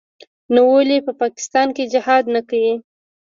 نو 0.53 0.61
ولې 0.73 0.97
په 1.05 1.11
پاکستان 1.21 1.67
کښې 1.75 1.85
جهاد 1.93 2.23
نه 2.35 2.41
کيي. 2.49 2.73